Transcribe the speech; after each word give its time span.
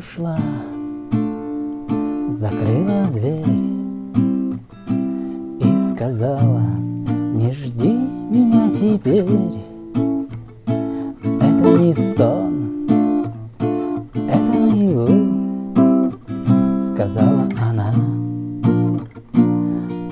ушла, 0.00 0.38
закрыла 2.30 3.06
дверь 3.12 3.44
И 5.60 5.76
сказала, 5.76 6.62
не 7.34 7.50
жди 7.50 7.98
меня 8.30 8.70
теперь 8.70 9.26
Это 11.24 11.78
не 11.78 11.92
сон, 11.92 12.86
это 14.14 14.38
наяву 14.38 16.12
Сказала 16.80 17.46
она, 17.60 17.92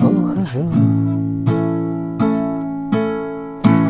ухожу 0.01 0.69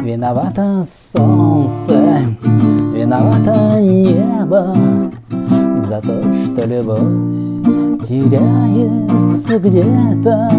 Виновато 0.02 0.86
солнце, 0.86 2.22
виновато 2.94 3.82
небо 3.82 4.74
За 5.90 6.00
то, 6.02 6.24
что 6.46 6.68
любовь 6.68 7.02
теряется 8.08 9.58
где-то 9.58 10.52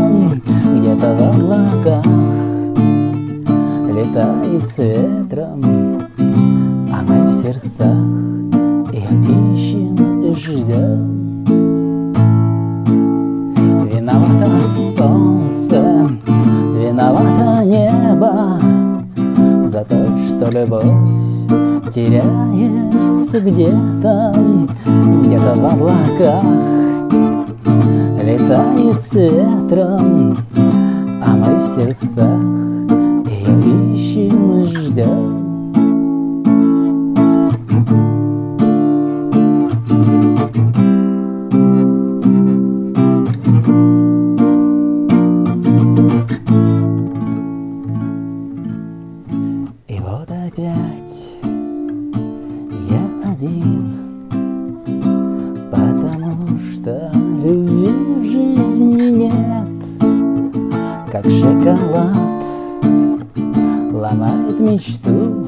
Где-то 0.75 1.15
в 1.15 1.23
облаках 1.23 2.05
летает 3.95 4.67
с 4.67 4.79
ветром 4.79 6.01
А 6.93 7.03
мы 7.07 7.29
в 7.29 7.33
сердцах 7.33 7.95
ее 8.93 9.55
ищем 9.55 9.95
и 10.21 10.35
ждем 10.35 11.45
Виновато 13.87 14.51
солнце, 14.97 16.09
виновато 16.77 17.65
небо 17.67 18.59
За 19.69 19.85
то, 19.85 20.09
что 20.29 20.51
любовь 20.51 21.21
теряется 21.93 23.41
где-то 23.41 24.35
Где-то 25.31 25.55
в 25.55 25.65
облаках. 25.65 26.43
Летает 28.21 29.01
с 29.01 29.13
ветром 29.13 30.37
А 31.25 31.37
мы 31.37 31.61
в 31.61 31.67
сердцах 31.69 32.41
ее 33.31 33.95
ищем 33.95 34.63
и 34.63 34.65
ждем 34.65 35.40
любви 57.43 57.89
в 57.89 58.25
жизни 58.25 59.11
нет, 59.11 59.69
как 61.11 61.25
шоколад 61.25 62.17
ломает 63.93 64.61
мечту 64.61 65.47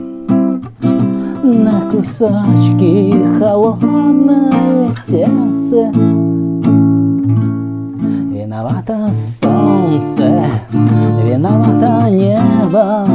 на 1.42 1.90
кусочки 1.90 3.14
холодное 3.38 4.90
сердце. 5.06 5.92
Виновато 8.32 9.10
солнце, 9.12 10.44
виновато 11.24 12.10
небо 12.10 13.06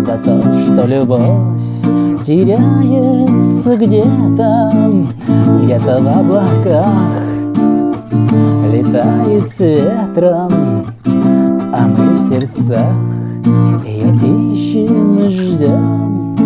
За 0.00 0.16
то, 0.18 0.40
что 0.40 0.86
любовь 0.86 1.58
теряется 2.24 3.76
где-то 3.76 4.72
Где-то 5.62 5.98
в 6.00 6.08
облаках 6.08 7.17
летает 8.98 9.48
с 9.48 9.60
ветром 9.60 10.84
А 11.72 11.86
мы 11.86 12.14
в 12.14 12.18
сердцах 12.18 12.92
ее 13.84 14.08
ищем 14.52 15.18
и 15.18 15.28
ждем 15.28 16.36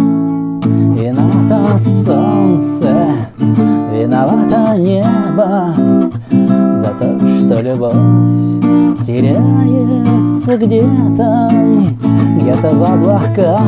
Виновато 0.95 1.79
солнце, 1.79 3.07
виновато 3.93 4.79
небо 4.79 5.75
За 6.77 6.89
то, 6.99 7.19
что 7.39 7.61
любовь 7.63 7.95
теряется 9.05 10.57
где-то 10.59 11.49
Где-то 12.37 12.71
в 12.71 12.83
облаках 12.83 13.61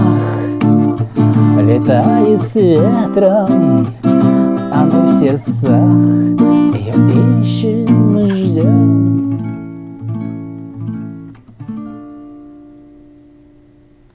летает 1.61 2.43
с 2.43 2.55
ветром 2.57 3.87
А 4.73 4.85
мы 4.85 5.07
в 5.07 5.19
сердцах 5.19 5.84